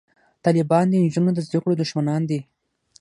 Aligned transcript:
طالبان 0.45 0.85
د 0.89 0.93
نجونو 1.03 1.31
د 1.33 1.39
زده 1.47 1.57
کړو 1.63 1.79
دښمنان 1.81 2.21
دي 2.29 2.39